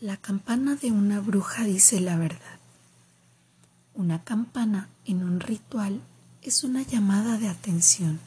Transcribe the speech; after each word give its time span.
La 0.00 0.16
campana 0.16 0.76
de 0.76 0.90
una 0.90 1.20
bruja 1.20 1.64
dice 1.64 2.00
la 2.00 2.16
verdad. 2.16 2.58
Una 3.92 4.24
campana 4.24 4.88
en 5.04 5.22
un 5.22 5.40
ritual 5.40 6.00
es 6.40 6.64
una 6.64 6.80
llamada 6.80 7.36
de 7.36 7.48
atención. 7.48 8.18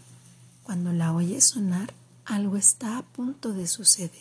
Cuando 0.62 0.94
la 0.94 1.12
oyes 1.14 1.46
sonar, 1.46 1.96
algo 2.26 2.58
está 2.58 3.00
a 3.00 3.02
punto 3.02 3.54
de 3.54 3.66
suceder. 3.66 4.12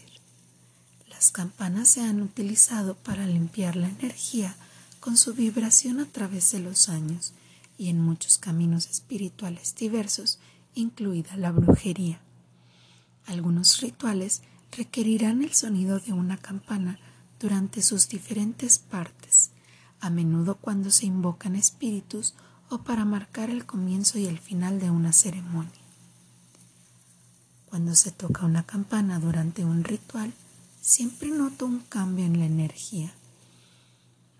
Las 1.11 1.31
campanas 1.31 1.89
se 1.89 2.01
han 2.01 2.23
utilizado 2.23 2.95
para 2.95 3.27
limpiar 3.27 3.77
la 3.77 3.91
energía 3.91 4.57
con 4.99 5.19
su 5.19 5.35
vibración 5.35 6.01
a 6.01 6.07
través 6.07 6.53
de 6.53 6.61
los 6.61 6.89
años 6.89 7.35
y 7.77 7.91
en 7.91 8.01
muchos 8.01 8.39
caminos 8.39 8.87
espirituales 8.87 9.75
diversos, 9.75 10.39
incluida 10.75 11.37
la 11.37 11.53
brujería. 11.53 12.19
Algunos 13.27 13.83
rituales 13.83 14.41
requerirán 14.75 15.43
el 15.43 15.53
sonido 15.53 16.01
de 16.01 16.15
una 16.15 16.39
campana 16.39 16.99
durante 17.43 17.83
sus 17.83 18.09
diferentes 18.09 18.79
partes, 18.79 19.51
a 20.01 20.11
menudo 20.11 20.55
cuando 20.55 20.93
se 20.93 21.07
invocan 21.07 21.57
espíritus 21.57 22.35
o 22.71 22.85
para 22.85 23.05
marcar 23.05 23.51
el 23.51 23.67
comienzo 23.67 24.21
y 24.21 24.27
el 24.27 24.39
final 24.39 24.79
de 24.79 24.91
una 24.91 25.13
ceremonia. 25.13 25.73
Cuando 27.67 27.97
se 27.97 28.13
toca 28.13 28.47
una 28.47 28.63
campana 28.63 29.19
durante 29.19 29.65
un 29.65 29.83
ritual, 29.83 30.33
siempre 30.81 31.31
noto 31.31 31.67
un 31.67 31.81
cambio 31.81 32.25
en 32.25 32.39
la 32.39 32.47
energía. 32.47 33.13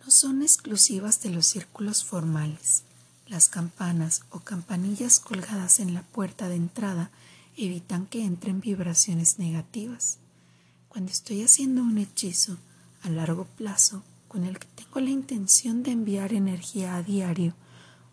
No 0.05 0.13
son 0.13 0.43
exclusivas 0.43 1.21
de 1.23 1.31
los 1.31 1.47
círculos 1.47 2.05
formales. 2.05 2.85
Las 3.27 3.49
campanas 3.49 4.23
o 4.31 4.41
campanillas 4.41 5.19
colgadas 5.19 5.81
en 5.81 5.93
la 5.93 6.03
puerta 6.03 6.49
de 6.49 6.55
entrada 6.55 7.11
evitan 7.57 8.07
que 8.07 8.25
entren 8.25 8.61
vibraciones 8.61 9.41
negativas. 9.41 10.19
Cuando 10.89 11.11
estoy 11.11 11.43
haciendo 11.43 11.83
un 11.83 11.99
hechizo, 11.99 12.59
a 13.03 13.09
largo 13.09 13.45
plazo 13.45 14.03
con 14.29 14.45
el 14.45 14.59
que 14.59 14.69
tengo 14.69 15.01
la 15.01 15.11
intención 15.11 15.83
de 15.83 15.91
enviar 15.91 16.33
energía 16.33 16.97
a 16.97 17.03
diario, 17.03 17.55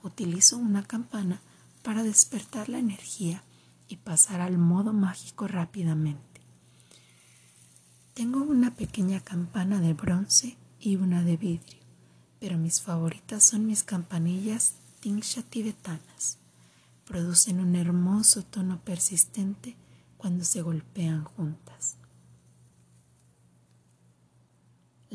utilizo 0.03 0.57
una 0.57 0.83
campana 0.83 1.41
para 1.83 2.03
despertar 2.03 2.69
la 2.69 2.79
energía 2.79 3.43
y 3.87 3.97
pasar 3.97 4.41
al 4.41 4.57
modo 4.57 4.93
mágico 4.93 5.47
rápidamente. 5.47 6.41
Tengo 8.13 8.41
una 8.41 8.71
pequeña 8.75 9.21
campana 9.21 9.79
de 9.79 9.93
bronce 9.93 10.57
y 10.79 10.97
una 10.97 11.23
de 11.23 11.37
vidrio, 11.37 11.79
pero 12.39 12.57
mis 12.57 12.81
favoritas 12.81 13.43
son 13.43 13.65
mis 13.65 13.83
campanillas 13.83 14.75
Tingsha 14.99 15.41
tibetanas. 15.41 16.37
Producen 17.05 17.61
un 17.61 17.77
hermoso 17.77 18.43
tono 18.43 18.81
persistente 18.81 19.77
cuando 20.17 20.43
se 20.43 20.61
golpean 20.61 21.23
juntas. 21.23 21.95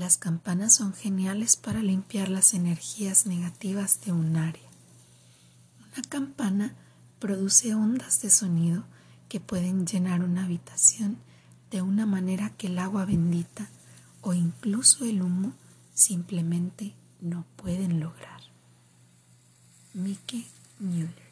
Las 0.04 0.18
campanas 0.18 0.74
son 0.74 0.92
geniales 0.92 1.56
para 1.56 1.80
limpiar 1.80 2.28
las 2.28 2.52
energías 2.52 3.24
negativas 3.24 4.02
de 4.04 4.12
un 4.12 4.36
área. 4.36 4.68
Una 5.80 6.02
campana 6.06 6.74
produce 7.18 7.74
ondas 7.74 8.20
de 8.20 8.28
sonido 8.28 8.84
que 9.30 9.40
pueden 9.40 9.86
llenar 9.86 10.22
una 10.22 10.44
habitación 10.44 11.16
de 11.70 11.80
una 11.80 12.04
manera 12.04 12.50
que 12.50 12.66
el 12.66 12.78
agua 12.80 13.06
bendita 13.06 13.70
o 14.20 14.34
incluso 14.34 15.06
el 15.06 15.22
humo 15.22 15.54
simplemente 15.94 16.92
no 17.22 17.46
pueden 17.56 17.98
lograr. 17.98 18.42
Mike 19.94 20.44
Müller 20.80 21.23